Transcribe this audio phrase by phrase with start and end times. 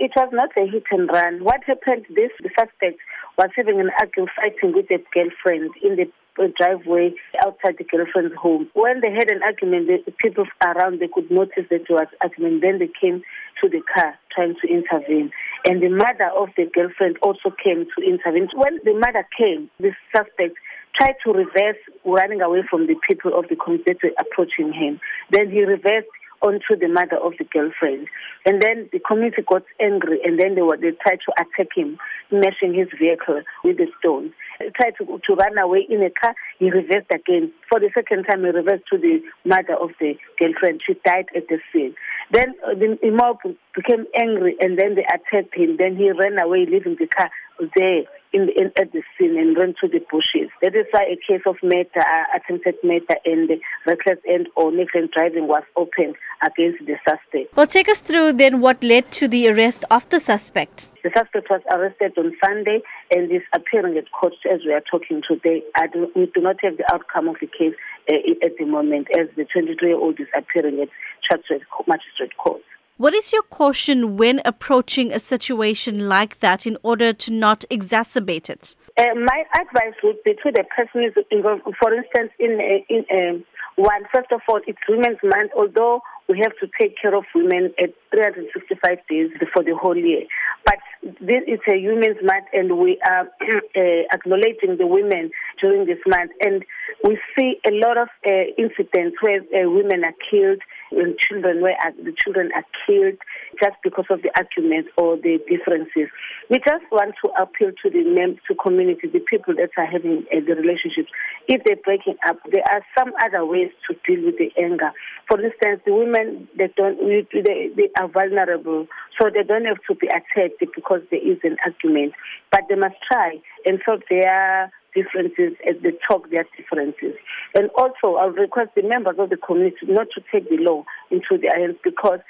[0.00, 1.44] It was not a hit and run.
[1.44, 2.96] What happened, this suspect
[3.36, 6.08] was having an argument fighting with a girlfriend in the
[6.40, 7.12] uh, driveway
[7.44, 8.70] outside the girlfriend's home.
[8.72, 12.62] When they had an argument, the people around they could notice that there was argument.
[12.62, 13.20] Then they came
[13.60, 15.32] to the car trying to intervene.
[15.66, 18.48] And the mother of the girlfriend also came to intervene.
[18.56, 20.56] When the mother came, the suspect
[20.96, 21.76] tried to reverse
[22.06, 24.98] running away from the people of the community approaching him.
[25.30, 26.08] Then he reversed
[26.42, 28.08] onto the mother of the girlfriend.
[28.46, 31.98] And then the community got angry and then they were they tried to attack him,
[32.28, 34.32] smashing his vehicle with the stones.
[34.58, 37.52] He tried to to run away in a car, he reversed again.
[37.68, 40.80] For the second time he reversed to the mother of the girlfriend.
[40.86, 41.94] She died at the scene.
[42.30, 43.38] Then uh, the mob
[43.74, 45.76] became angry and then they attacked him.
[45.78, 47.30] Then he ran away, leaving the car
[47.76, 50.50] there in, the, in at the scene and ran to the bushes.
[50.62, 53.50] That is why a case of murder, uh, attempted murder, and
[53.86, 57.56] reckless and or negligent driving was opened against the suspect.
[57.56, 60.90] Well, take us through then what led to the arrest of the suspect.
[61.02, 62.80] The suspect was arrested on Sunday
[63.10, 65.62] and is appearing at court as we are talking today.
[65.92, 67.74] Do, we do not have the outcome of the case
[68.10, 70.88] uh, at the moment as the 23-year-old is appearing at
[71.28, 72.62] Chatsworth Magistrate Court.
[73.00, 78.50] What is your caution when approaching a situation like that in order to not exacerbate
[78.50, 78.76] it?
[78.98, 83.06] Uh, my advice would be to the person is involved, for instance, in, uh, in
[83.18, 83.44] um,
[83.76, 87.72] one, first of all, it's Women's Month, although we have to take care of women
[87.78, 90.24] at 365 days for the whole year.
[90.66, 93.22] But this is a Women's Month, and we are
[93.76, 93.80] uh,
[94.12, 95.30] acknowledging the women
[95.62, 96.32] during this month.
[96.42, 96.66] And
[97.02, 100.60] we see a lot of uh, incidents where uh, women are killed
[100.92, 103.18] and children where uh, the children are killed
[103.62, 106.10] just because of the arguments or the differences.
[106.48, 110.24] We just want to appeal to the mem- to community, the people that are having
[110.32, 111.10] uh, the relationships.
[111.48, 114.92] If they're breaking up, there are some other ways to deal with the anger.
[115.28, 118.86] For instance, the women they don't they, they are vulnerable,
[119.20, 122.14] so they don't have to be attacked because there is an argument,
[122.50, 127.14] but they must try and solve their differences at the talk their differences.
[127.54, 131.38] And also, I'll request the members of the community not to take the law into
[131.38, 132.20] their hands because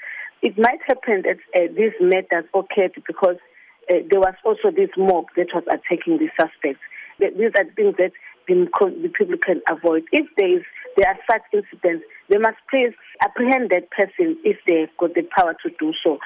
[0.41, 3.37] it might happen that uh, these matters occurred because
[3.89, 6.81] uh, there was also this mob that was attacking the suspects.
[7.19, 8.11] These are things that
[8.47, 8.67] the,
[9.03, 10.03] the people can avoid.
[10.11, 10.63] If there is
[10.97, 12.91] there are such incidents, they must please
[13.23, 16.19] apprehend that person if they've got the power to do so.